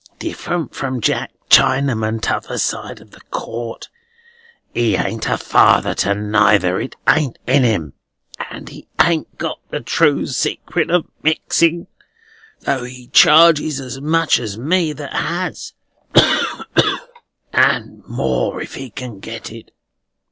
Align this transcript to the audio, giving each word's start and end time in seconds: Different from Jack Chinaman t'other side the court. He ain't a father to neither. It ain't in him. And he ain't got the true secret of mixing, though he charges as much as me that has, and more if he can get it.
Different 0.17 0.73
from 0.73 0.99
Jack 0.99 1.31
Chinaman 1.51 2.21
t'other 2.21 2.57
side 2.57 2.97
the 2.97 3.21
court. 3.29 3.87
He 4.73 4.95
ain't 4.95 5.29
a 5.29 5.37
father 5.37 5.93
to 5.93 6.15
neither. 6.15 6.79
It 6.79 6.95
ain't 7.07 7.37
in 7.45 7.61
him. 7.63 7.93
And 8.49 8.67
he 8.69 8.87
ain't 8.99 9.37
got 9.37 9.59
the 9.69 9.79
true 9.79 10.25
secret 10.25 10.89
of 10.89 11.05
mixing, 11.21 11.85
though 12.61 12.83
he 12.83 13.09
charges 13.09 13.79
as 13.79 14.01
much 14.01 14.39
as 14.39 14.57
me 14.57 14.91
that 14.91 15.13
has, 15.13 15.73
and 17.53 18.03
more 18.07 18.59
if 18.59 18.73
he 18.73 18.89
can 18.89 19.19
get 19.19 19.51
it. 19.51 19.69